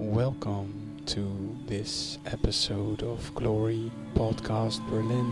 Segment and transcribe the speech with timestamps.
[0.00, 5.30] Welcome to this episode of Glory Podcast Berlin.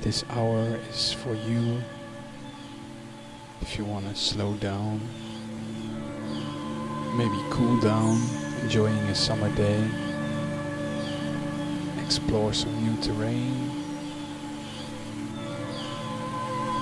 [0.00, 1.80] This hour is for you
[3.60, 5.00] if you want to slow down,
[7.16, 8.20] maybe cool down,
[8.62, 9.88] enjoying a summer day,
[12.02, 13.70] explore some new terrain.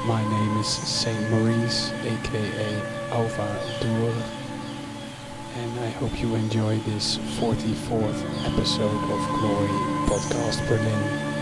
[0.06, 2.80] My name is Saint Maurice, aka
[3.10, 4.43] Auva Duhr,
[5.56, 9.68] and I hope you enjoy this 44th episode of Glory
[10.08, 11.33] Podcast Berlin.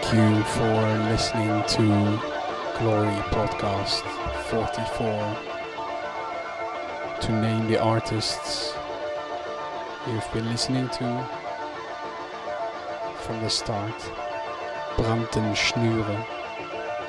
[0.00, 1.82] Thank you for listening to
[2.78, 4.02] Glory Podcast
[4.48, 5.36] 44.
[7.20, 8.74] To name the artists
[10.06, 11.28] you've been listening to
[13.22, 13.94] from the start.
[14.96, 16.24] Brannten Schnüre,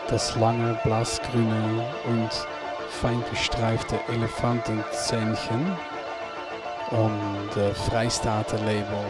[0.10, 2.32] das lange blassgrüne und
[2.90, 5.78] fein gestreifte Elephantenzähnchen
[6.91, 9.06] on the äh, Vrystaete label,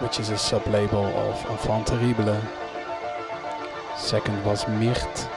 [0.00, 2.40] which is a sub-label of Enfant Terrible.
[4.06, 5.28] Second was Mirt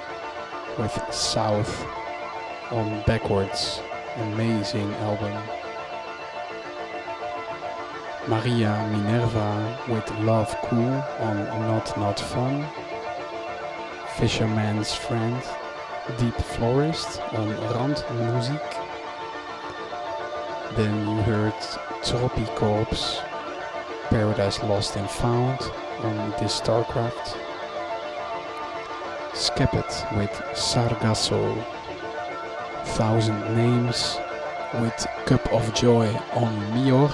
[0.78, 1.88] with South
[2.70, 3.82] on Backwards,
[4.18, 5.34] amazing album.
[8.28, 12.64] Maria Minerva with Love Cool on Not Not Fun.
[14.18, 15.42] Fischerman's Friend,
[16.20, 18.70] Deep Florist on Randmusik.
[20.76, 21.60] Then you heard
[22.04, 23.18] Tropikorps,
[24.12, 25.60] Paradise Lost and Found
[26.04, 27.49] on this StarCraft.
[29.40, 31.56] Skeppet with Sargasso,
[32.98, 34.18] Thousand Names
[34.82, 37.10] with Cup of Joy on Myor.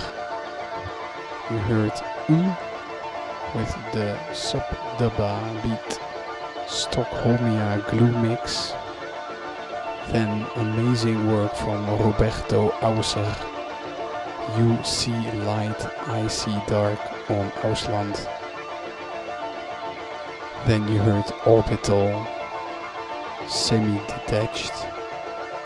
[1.52, 1.94] You heard
[2.28, 2.42] U
[3.54, 6.00] with the Subdubda beat
[6.66, 8.74] Stockholmia Glue Mix.
[10.10, 13.36] Then amazing work from Roberto Auser.
[14.58, 17.00] You see light, I see dark
[17.30, 18.18] on Ausland.
[20.66, 22.26] Then you heard Orbital
[23.48, 24.74] semi-detached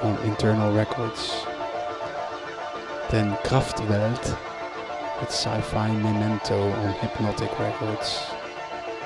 [0.01, 1.45] on internal records.
[3.09, 4.37] Then Kraftwelt
[5.21, 8.19] with Sci-Fi Memento on Hypnotic Records.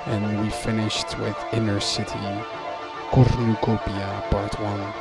[0.08, 2.44] And we finished with Inner City
[3.12, 4.94] Cornucopia Part 1.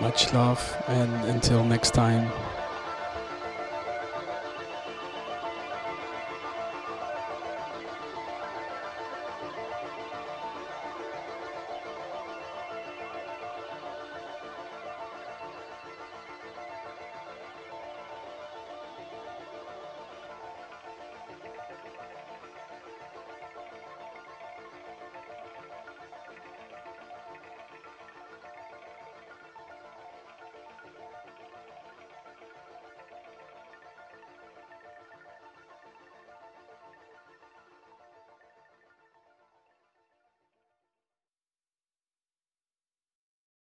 [0.00, 2.32] Much love and until next time.